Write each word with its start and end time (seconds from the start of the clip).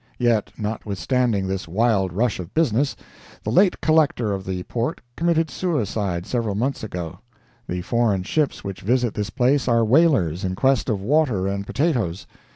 Yet, 0.17 0.51
notwithstanding 0.57 1.45
this 1.45 1.67
wild 1.67 2.11
rush 2.11 2.39
of 2.39 2.55
business, 2.55 2.95
the 3.43 3.51
late 3.51 3.79
Collector 3.81 4.33
of 4.33 4.45
the 4.45 4.63
port 4.63 4.99
committed 5.15 5.51
suicide 5.51 6.25
several 6.25 6.55
months 6.55 6.83
ago. 6.83 7.19
The 7.69 7.83
foreign 7.83 8.23
ships 8.23 8.63
which 8.63 8.81
visit 8.81 9.13
this 9.13 9.29
place 9.29 9.67
are 9.67 9.85
whalers 9.85 10.43
in 10.43 10.55
quest 10.55 10.89
of 10.89 11.03
water 11.03 11.45
and 11.47 11.67
potatoes. 11.67 12.25